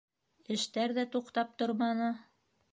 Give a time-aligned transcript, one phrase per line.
[0.55, 2.11] Эштәр ҙә туҡтап торманы.